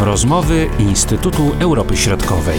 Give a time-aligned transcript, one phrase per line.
[0.00, 2.58] Rozmowy Instytutu Europy Środkowej.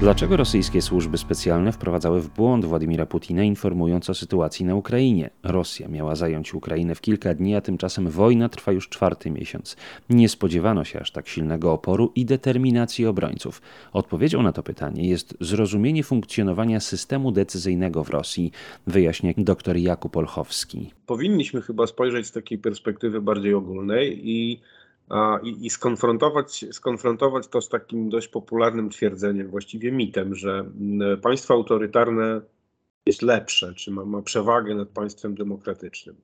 [0.00, 5.30] Dlaczego rosyjskie służby specjalne wprowadzały w błąd Władimira Putina, informując o sytuacji na Ukrainie?
[5.42, 9.76] Rosja miała zająć Ukrainę w kilka dni, a tymczasem wojna trwa już czwarty miesiąc.
[10.10, 13.62] Nie spodziewano się aż tak silnego oporu i determinacji obrońców.
[13.92, 18.52] Odpowiedzią na to pytanie jest zrozumienie funkcjonowania systemu decyzyjnego w Rosji,
[18.86, 20.90] wyjaśnia dr Jakub Olchowski.
[21.06, 24.60] Powinniśmy chyba spojrzeć z takiej perspektywy bardziej ogólnej i
[25.42, 30.64] i, i skonfrontować, skonfrontować to z takim dość popularnym twierdzeniem, właściwie mitem, że
[31.22, 32.40] państwo autorytarne
[33.06, 36.16] jest lepsze, czy ma, ma przewagę nad państwem demokratycznym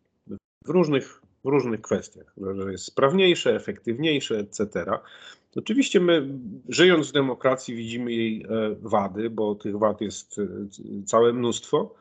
[0.65, 4.85] w różnych, w różnych kwestiach, że jest sprawniejsze, efektywniejsze, etc.
[5.57, 6.29] Oczywiście my,
[6.69, 8.47] żyjąc w demokracji, widzimy jej e,
[8.83, 11.95] wady, bo tych wad jest e, całe mnóstwo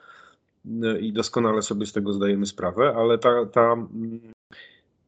[0.83, 3.87] e, i doskonale sobie z tego zdajemy sprawę, ale ta, ta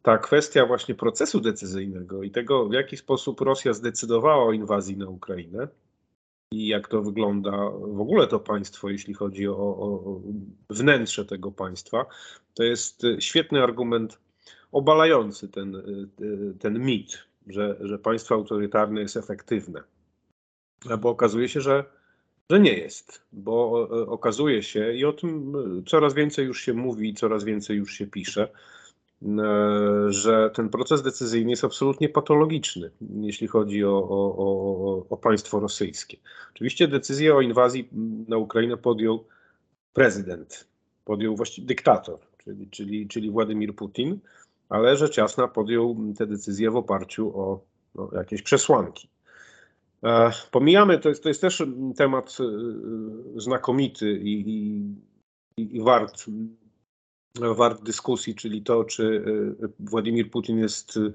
[0.01, 5.09] ta kwestia właśnie procesu decyzyjnego i tego, w jaki sposób Rosja zdecydowała o inwazji na
[5.09, 5.67] Ukrainę
[6.51, 10.21] i jak to wygląda w ogóle to państwo, jeśli chodzi o, o
[10.69, 12.05] wnętrze tego państwa,
[12.53, 14.19] to jest świetny argument
[14.71, 15.83] obalający ten,
[16.59, 19.83] ten mit, że, że państwo autorytarne jest efektywne.
[20.99, 21.85] Bo okazuje się, że,
[22.49, 25.53] że nie jest, bo okazuje się, i o tym
[25.87, 28.80] coraz więcej już się mówi, coraz więcej już się pisze, E,
[30.07, 32.91] że ten proces decyzyjny jest absolutnie patologiczny,
[33.21, 36.17] jeśli chodzi o, o, o, o państwo rosyjskie.
[36.55, 37.89] Oczywiście decyzję o inwazji
[38.27, 39.23] na Ukrainę podjął
[39.93, 40.67] prezydent,
[41.05, 44.19] podjął właściwie dyktator, czyli, czyli, czyli Władimir Putin,
[44.69, 47.61] ale rzecz jasna podjął tę decyzję w oparciu o,
[47.97, 49.09] o jakieś przesłanki.
[50.03, 51.63] E, pomijamy, to jest, to jest też
[51.95, 54.49] temat e, znakomity i,
[55.57, 56.25] i, i wart
[57.39, 61.13] wart dyskusji, czyli to, czy y, Władimir Putin jest y,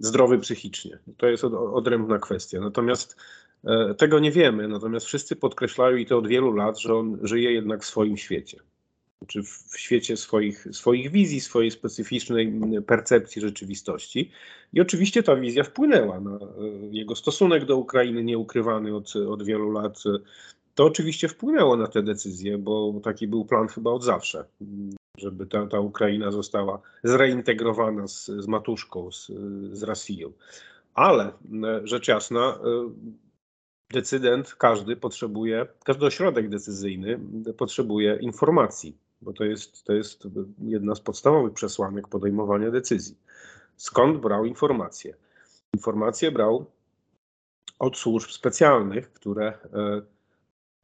[0.00, 0.98] zdrowy psychicznie.
[1.16, 2.60] To jest odrębna kwestia.
[2.60, 3.16] Natomiast
[3.64, 7.52] e, tego nie wiemy, natomiast wszyscy podkreślają i to od wielu lat, że on żyje
[7.52, 8.60] jednak w swoim świecie.
[9.26, 12.52] Czy w świecie swoich, swoich wizji, swojej specyficznej
[12.86, 14.30] percepcji rzeczywistości.
[14.72, 16.38] I oczywiście ta wizja wpłynęła na e,
[16.90, 20.02] jego stosunek do Ukrainy, nieukrywany od, od wielu lat.
[20.74, 24.44] To oczywiście wpłynęło na te decyzje, bo taki był plan chyba od zawsze
[25.20, 29.26] żeby ta, ta Ukraina została zreintegrowana z, z matuszką, z,
[29.72, 30.32] z Rosją.
[30.94, 31.32] Ale e,
[31.84, 32.90] rzecz jasna, e,
[33.92, 37.20] decydent, każdy potrzebuje, każdy ośrodek decyzyjny
[37.56, 43.16] potrzebuje informacji, bo to jest, to jest jedna z podstawowych przesłanek podejmowania decyzji.
[43.76, 45.14] Skąd brał informacje?
[45.74, 46.66] Informacje brał
[47.78, 50.02] od służb specjalnych, które e,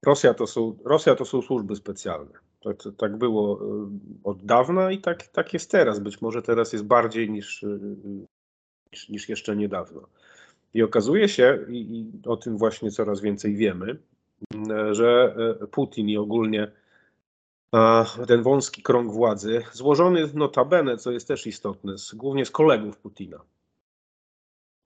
[0.07, 2.33] Rosja to są, Rosja to są służby specjalne.
[2.67, 3.89] Tak, tak było y,
[4.25, 5.99] od dawna i tak, tak jest teraz.
[5.99, 7.81] Być może teraz jest bardziej niż, y,
[8.93, 10.01] niż, niż jeszcze niedawno.
[10.75, 13.99] I okazuje się, i, i o tym właśnie coraz więcej wiemy,
[14.91, 16.71] że y, Putin i ogólnie
[18.27, 23.41] ten wąski krąg władzy, złożony notabene, co jest też istotne, z, głównie z kolegów Putina,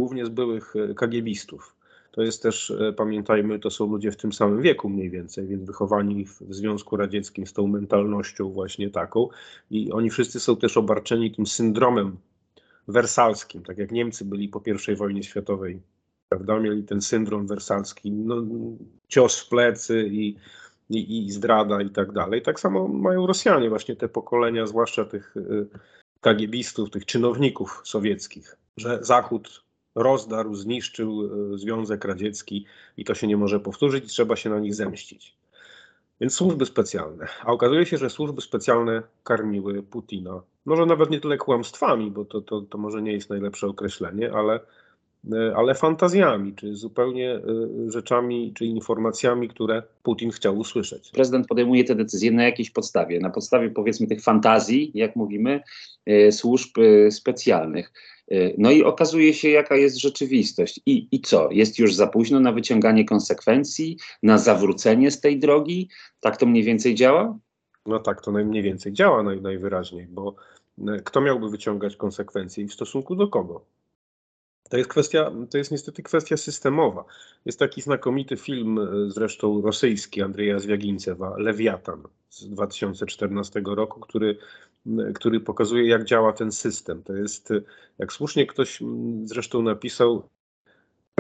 [0.01, 1.77] głównie z byłych kagiebistów,
[2.11, 5.65] to jest też, e, pamiętajmy, to są ludzie w tym samym wieku mniej więcej, więc
[5.65, 9.29] wychowani w Związku Radzieckim z tą mentalnością właśnie taką.
[9.71, 12.17] I oni wszyscy są też obarczeni tym syndromem
[12.89, 14.63] wersalskim, tak jak Niemcy byli po
[14.93, 15.81] I wojnie światowej,
[16.29, 16.61] prawda?
[16.61, 18.43] Mieli ten syndrom wersalski, no,
[19.09, 20.37] cios w plecy i,
[20.91, 22.43] i, i zdrada i tak dalej.
[22.43, 25.41] Tak samo mają Rosjanie, właśnie te pokolenia, zwłaszcza tych e,
[26.21, 33.37] kagiebistów, tych czynowników sowieckich, że Zachód rozdarł, zniszczył e, Związek Radziecki i to się nie
[33.37, 35.37] może powtórzyć trzeba się na nich zemścić.
[36.21, 37.27] Więc służby specjalne.
[37.45, 40.43] A okazuje się, że służby specjalne karmiły Putina.
[40.65, 44.61] Może nawet nie tyle kłamstwami, bo to, to, to może nie jest najlepsze określenie, ale,
[45.33, 47.41] e, ale fantazjami, czy zupełnie e,
[47.89, 51.11] rzeczami, czy informacjami, które Putin chciał usłyszeć.
[51.11, 55.61] Prezydent podejmuje te decyzje na jakiejś podstawie, na podstawie powiedzmy tych fantazji, jak mówimy,
[56.31, 56.71] służb
[57.11, 57.93] specjalnych.
[58.33, 60.81] Y, no i okazuje się, jaka jest rzeczywistość.
[60.87, 61.51] I, I co?
[61.51, 65.89] Jest już za późno na wyciąganie konsekwencji, na zawrócenie z tej drogi?
[66.21, 67.39] Tak to mniej więcej działa?
[67.87, 70.35] No tak, to mniej więcej działa naj, najwyraźniej, bo
[71.05, 73.65] kto miałby wyciągać konsekwencje i w stosunku do kogo?
[74.71, 77.05] To jest kwestia, to jest niestety kwestia systemowa.
[77.45, 84.37] Jest taki znakomity film, e, zresztą rosyjski, Andrzeja Zwiagincewa, Lewiatan z 2014 roku, który,
[85.15, 87.03] który pokazuje, jak działa ten system.
[87.03, 87.53] To jest,
[87.99, 88.83] jak słusznie ktoś
[89.25, 90.29] zresztą napisał,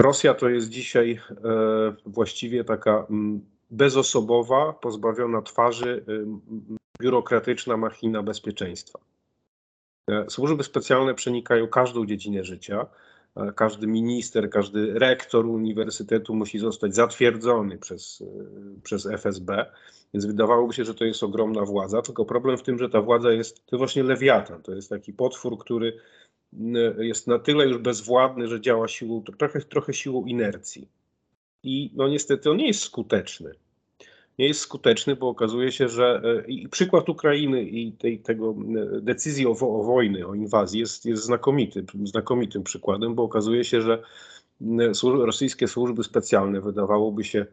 [0.01, 3.07] Rosja to jest dzisiaj e, właściwie taka
[3.71, 6.05] bezosobowa, pozbawiona twarzy,
[7.01, 8.99] biurokratyczna machina bezpieczeństwa.
[10.29, 12.87] Służby specjalne przenikają każdą dziedzinę życia.
[13.56, 18.23] Każdy minister, każdy rektor uniwersytetu musi zostać zatwierdzony przez,
[18.82, 19.67] przez FSB,
[20.15, 22.03] więc wydawałoby się, że to jest ogromna władza.
[22.03, 24.62] Tylko problem w tym, że ta władza jest to właśnie lewiatan.
[24.62, 25.97] To jest taki potwór, który
[26.99, 30.88] jest na tyle już bezwładny, że działa siłą, trochę, trochę siłą inercji.
[31.62, 33.55] I no niestety on nie jest skuteczny.
[34.41, 38.55] Nie jest skuteczny, bo okazuje się, że e, i przykład Ukrainy i tej, tego
[38.97, 43.83] e, decyzji o, o wojny, o inwazji jest, jest znakomity, znakomitym przykładem, bo okazuje się,
[43.83, 44.03] że
[45.03, 47.47] rosyjskie służby specjalne wydawałoby się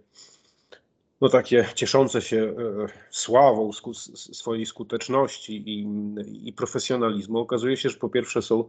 [1.22, 5.88] no takie cieszące się e, sławą sku, swojej skuteczności i,
[6.48, 8.64] i profesjonalizmu, okazuje się, że po pierwsze są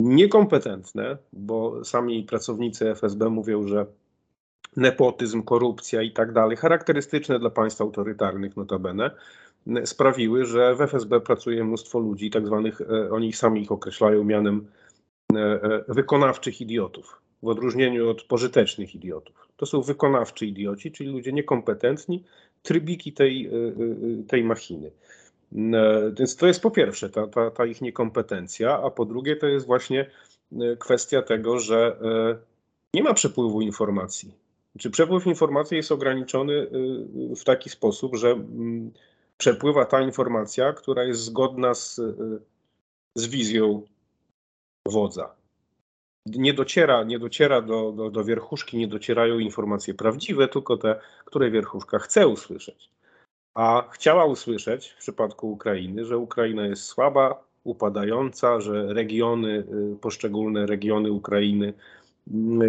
[0.00, 3.86] niekompetentne, bo sami pracownicy FSB mówią, że
[4.76, 9.10] nepotyzm, korupcja i tak dalej, charakterystyczne dla państw autorytarnych notabene,
[9.84, 14.66] sprawiły, że w FSB pracuje mnóstwo ludzi, tak zwanych, e, oni sami ich określają mianem
[15.34, 19.48] e, e, wykonawczych idiotów, w odróżnieniu od pożytecznych idiotów.
[19.56, 22.24] To są wykonawczy idioci, czyli ludzie niekompetentni,
[22.62, 23.50] trybiki tej,
[24.28, 24.90] tej machiny.
[26.18, 29.66] Więc to jest po pierwsze ta, ta, ta ich niekompetencja, a po drugie to jest
[29.66, 30.10] właśnie
[30.78, 31.96] kwestia tego, że
[32.94, 34.45] nie ma przepływu informacji.
[34.78, 38.92] Czy przepływ informacji jest ograniczony y, w taki sposób, że mm,
[39.38, 42.14] przepływa ta informacja, która jest zgodna z, y,
[43.14, 43.82] z wizją
[44.88, 45.34] wodza?
[46.26, 51.50] Nie dociera, nie dociera do, do, do wierchuszki, nie docierają informacje prawdziwe, tylko te, które
[51.50, 52.90] wierchuszka chce usłyszeć.
[53.54, 60.66] A chciała usłyszeć w przypadku Ukrainy, że Ukraina jest słaba, upadająca, że regiony, y, poszczególne
[60.66, 61.74] regiony Ukrainy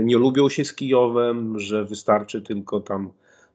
[0.04, 3.10] nie lubią się z Kijowem, że wystarczy tylko tam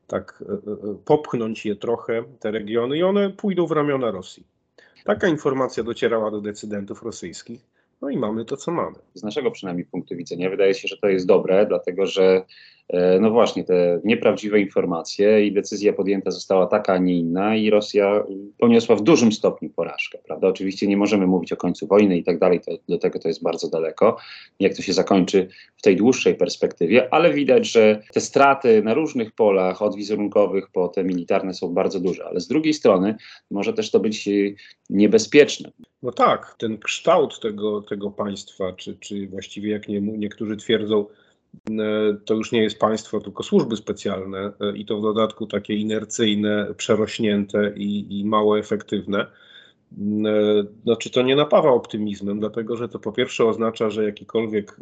[0.06, 4.46] tak e, e, popchnąć je trochę, te regiony, i one pójdą w ramiona Rosji.
[5.04, 7.71] Taka informacja docierała do decydentów rosyjskich.
[8.02, 8.96] No i mamy to, co mamy.
[9.14, 12.44] Z naszego przynajmniej punktu widzenia wydaje się, że to jest dobre, dlatego że
[12.88, 17.70] E, no właśnie, te nieprawdziwe informacje i decyzja podjęta została taka, a nie inna i
[17.70, 18.24] Rosja
[18.58, 20.48] poniosła w dużym stopniu porażkę, prawda?
[20.48, 23.42] Oczywiście nie możemy mówić o końcu wojny i tak dalej, to, do tego to jest
[23.42, 24.16] bardzo daleko,
[24.60, 29.32] jak to się zakończy w tej dłuższej perspektywie, ale widać, że te straty na różnych
[29.32, 33.16] polach, od wizerunkowych po te militarne są bardzo duże, ale z drugiej strony
[33.50, 34.28] może też to być
[34.90, 35.72] niebezpieczne.
[36.02, 41.06] No tak, ten kształt tego, tego państwa, czy, czy właściwie jak nie, niektórzy twierdzą,
[41.70, 45.74] E, to już nie jest państwo, tylko służby specjalne e, i to w dodatku takie
[45.74, 49.20] inercyjne, przerośnięte i, i mało efektywne.
[49.20, 49.26] E,
[50.84, 54.76] znaczy to nie napawa optymizmem, dlatego że to po pierwsze oznacza, że jakikolwiek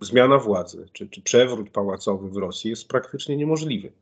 [0.00, 3.92] zmiana władzy czy, czy przewrót pałacowy w Rosji jest praktycznie niemożliwy.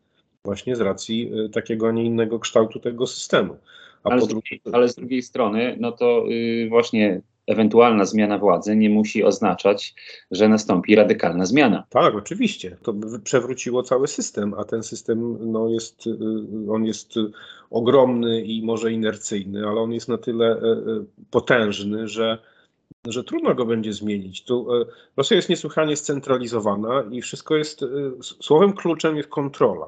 [0.45, 3.57] Właśnie z racji takiego, a nie innego kształtu tego systemu.
[4.05, 8.91] Ale, z drugiej, ale, z drugiej, strony, no to yy, właśnie ewentualna zmiana władzy nie
[8.91, 9.95] musi oznaczać,
[10.31, 11.87] że nastąpi radykalna zmiana.
[11.89, 12.77] Tak, oczywiście.
[12.83, 16.11] To by przewróciło cały system, a ten system no, jest, y,
[16.73, 17.15] on jest
[17.71, 22.39] ogromny i może inercyjny, ale on jest na tyle y, y, potężny, że
[23.07, 24.45] że trudno go będzie zmienić.
[24.45, 24.67] Tu
[25.17, 27.85] Rosja jest niesłychanie scentralizowana i wszystko jest,
[28.21, 29.87] słowem kluczem jest kontrola.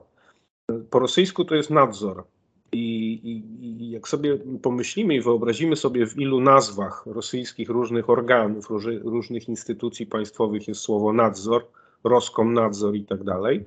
[0.91, 2.25] Po rosyjsku to jest nadzór.
[2.72, 8.70] I, i, I, jak sobie pomyślimy i wyobrazimy sobie, w ilu nazwach rosyjskich różnych organów,
[8.70, 11.67] róży, różnych instytucji państwowych jest słowo nadzór,
[12.05, 13.65] Roskom nadzór i tak dalej,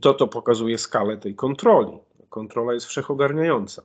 [0.00, 1.98] to to pokazuje skalę tej kontroli.
[2.28, 3.82] Kontrola jest wszechogarniająca.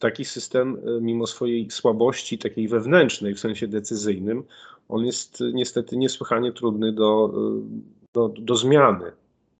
[0.00, 4.42] Taki system, e, mimo swojej słabości takiej wewnętrznej, w sensie decyzyjnym,
[4.88, 7.62] on jest niestety niesłychanie trudny do, e,
[8.14, 9.12] do, do zmiany,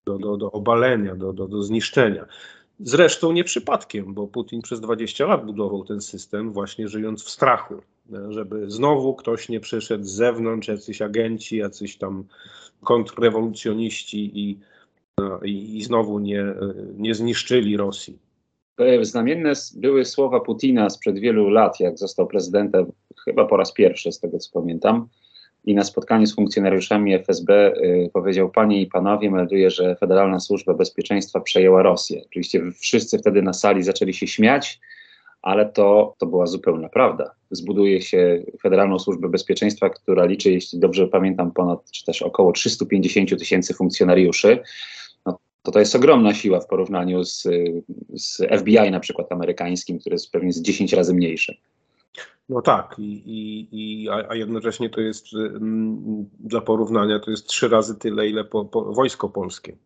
[0.06, 2.26] do, do, do obalenia, do, do, do zniszczenia.
[2.80, 7.74] Zresztą nie przypadkiem, bo Putin przez 20 lat budował ten system, właśnie żyjąc w strachu,
[8.28, 12.24] żeby znowu ktoś nie przyszedł z zewnątrz, jacyś agenci, jacyś tam
[12.84, 14.58] kontrrewolucjoniści i,
[15.18, 16.44] no, i, i znowu nie,
[16.96, 18.18] nie zniszczyli Rosji.
[19.02, 22.92] Znamienne były słowa Putina sprzed wielu lat, jak został prezydentem,
[23.24, 25.08] chyba po raz pierwszy, z tego co pamiętam
[25.66, 30.74] i na spotkaniu z funkcjonariuszami FSB y, powiedział: Panie i panowie, melduję, że Federalna Służba
[30.74, 32.22] Bezpieczeństwa przejęła Rosję.
[32.26, 34.80] Oczywiście wszyscy wtedy na sali zaczęli się śmiać,
[35.42, 37.30] ale to, to była zupełna prawda.
[37.50, 43.38] Zbuduje się Federalną Służbę Bezpieczeństwa, która liczy, jeśli dobrze pamiętam, ponad czy też około 350
[43.38, 44.58] tysięcy funkcjonariuszy.
[45.26, 47.42] No, to to jest ogromna siła w porównaniu z,
[48.14, 51.56] z FBI na przykład amerykańskim, który jest pewnie z 10 razy mniejszy.
[52.48, 57.68] No tak, i, i, i, a, jednocześnie to jest mm, dla porównania to jest trzy
[57.68, 59.76] razy tyle, ile po, po wojsko polskie.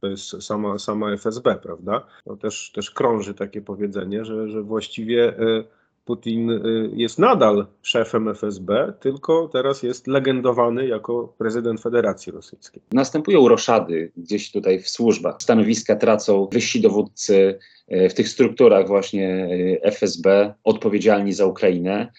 [0.00, 2.06] To jest sama, sama FSB, prawda?
[2.24, 5.64] To też, też krąży takie powiedzenie, że, że właściwie y,
[6.08, 12.82] Putin y, jest nadal szefem FSB, tylko teraz jest legendowany jako prezydent Federacji Rosyjskiej.
[12.92, 15.36] Następują roszady gdzieś tutaj w służbach.
[15.40, 19.48] Stanowiska tracą wyżsi dowódcy e, w tych strukturach właśnie
[19.82, 22.12] e, FSB odpowiedzialni za Ukrainę.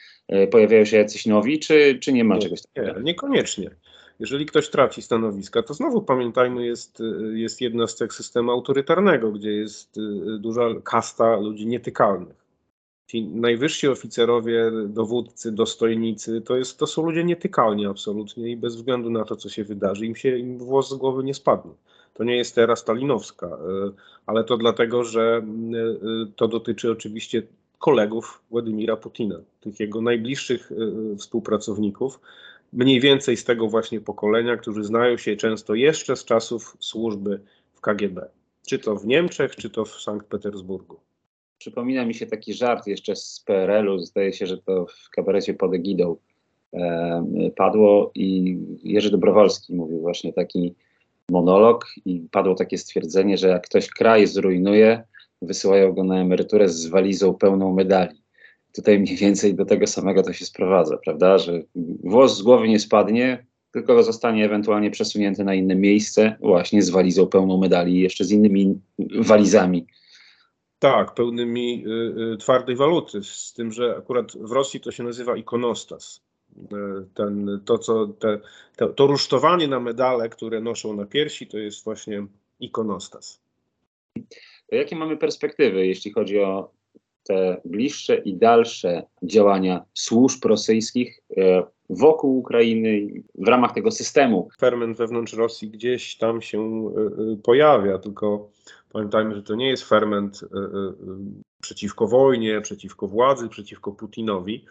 [0.51, 2.99] Pojawiają się jacyś nowi, czy, czy nie ma czegoś takiego?
[2.99, 3.69] Nie, niekoniecznie.
[4.19, 9.97] Jeżeli ktoś traci stanowiska, to znowu pamiętajmy, jest, y, jest jednostek systemu autorytarnego, gdzie jest
[9.97, 10.01] y,
[10.39, 12.48] duża kasta ludzi nietykalnych.
[13.09, 19.09] Ci najwyżsi oficerowie, dowódcy, dostojnicy, to, jest, to są ludzie nietykalni absolutnie i bez względu
[19.09, 21.71] na to, co się wydarzy, im się im włos z głowy nie spadnie.
[22.13, 23.91] To nie jest era stalinowska, y,
[24.25, 25.41] ale to dlatego, że
[25.73, 27.43] y, y, to dotyczy oczywiście
[27.79, 30.71] kolegów Władimira Putina, tych jego najbliższych
[31.17, 32.19] współpracowników,
[32.73, 37.39] mniej więcej z tego właśnie pokolenia, którzy znają się często jeszcze z czasów służby
[37.73, 38.29] w KGB.
[38.67, 41.08] Czy to w Niemczech, czy to w Sankt Petersburgu.
[41.59, 45.73] Przypomina mi się taki żart jeszcze z PRL-u, zdaje się, że to w kabarecie pod
[45.73, 46.15] egidą
[46.73, 47.23] e,
[47.55, 50.75] padło i Jerzy Dobrowolski mówił właśnie taki
[51.29, 55.03] monolog i padło takie stwierdzenie, że jak ktoś kraj zrujnuje,
[55.41, 58.21] wysyłają go na emeryturę z walizą pełną medali.
[58.75, 61.61] Tutaj mniej więcej do tego samego to się sprowadza, prawda, że
[62.03, 67.27] włos z głowy nie spadnie, tylko zostanie ewentualnie przesunięty na inne miejsce, właśnie z walizą
[67.27, 68.79] pełną medali jeszcze z innymi
[69.19, 69.85] walizami.
[70.79, 75.37] Tak, pełnymi y, y, twardej waluty, z tym, że akurat w Rosji to się nazywa
[75.37, 76.21] ikonostas.
[76.57, 76.65] Y,
[77.13, 78.39] Ten, to, co, te,
[78.77, 82.25] to, to rusztowanie na medale, które noszą na piersi, to jest właśnie
[82.59, 83.41] ikonostas.
[84.69, 86.71] To jakie mamy perspektywy, jeśli chodzi o
[87.23, 91.21] te bliższe i dalsze działania służb rosyjskich
[91.89, 94.49] wokół Ukrainy, w ramach tego systemu?
[94.59, 96.91] Ferment wewnątrz Rosji gdzieś tam się
[97.43, 98.49] pojawia, tylko
[98.93, 100.93] pamiętajmy, że to nie jest ferment y, y, y,
[101.61, 104.65] przeciwko wojnie, przeciwko władzy, przeciwko Putinowi,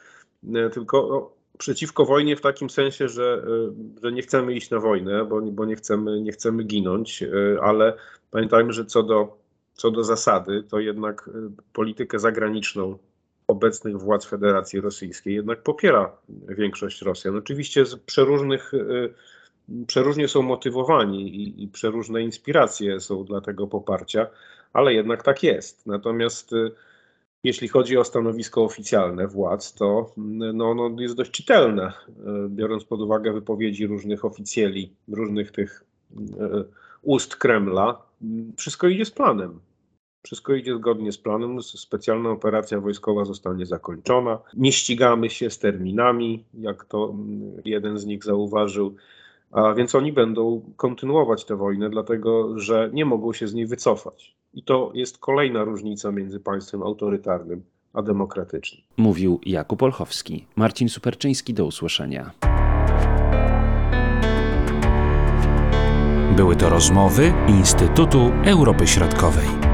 [0.73, 3.47] tylko no, przeciwko wojnie w takim sensie, że,
[4.03, 7.25] że nie chcemy iść na wojnę, bo, bo nie, chcemy, nie chcemy ginąć,
[7.63, 7.97] ale
[8.31, 9.39] pamiętajmy, że co do,
[9.73, 11.31] co do zasady, to jednak
[11.73, 12.99] politykę zagraniczną
[13.47, 16.13] obecnych władz Federacji Rosyjskiej jednak popiera
[16.49, 17.37] większość Rosjan.
[17.37, 18.73] Oczywiście z przeróżnych,
[19.87, 24.27] przeróżnie są motywowani i, i przeróżne inspiracje są dla tego poparcia,
[24.73, 25.87] ale jednak tak jest.
[25.87, 26.73] Natomiast y,
[27.45, 32.13] jeśli chodzi o stanowisko oficjalne władz, to mm, no, no, jest dość czytelne, y,
[32.49, 36.19] biorąc pod uwagę wypowiedzi różnych oficjeli, różnych tych y,
[37.03, 38.03] ust Kremla.
[38.57, 39.61] Wszystko idzie z planem.
[40.23, 41.63] Wszystko idzie zgodnie z planem.
[41.63, 44.39] Specjalna operacja wojskowa zostanie zakończona.
[44.55, 48.97] Nie ścigamy się z terminami, jak to mm, jeden z nich zauważył.
[49.53, 54.37] A więc oni będą kontynuować tę wojnę, dlatego że nie mogą się z niej wycofać.
[54.55, 57.63] I to jest kolejna różnica między państwem autorytarnym
[57.93, 58.83] a demokratycznym.
[58.97, 60.47] Mówił Jakub Olchowski.
[60.57, 62.31] Marcin Superczyński, do usłyszenia.
[66.37, 69.68] Były to rozmowy Instytutu Europy Środkowej.